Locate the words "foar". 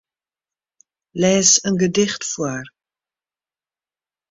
2.31-2.65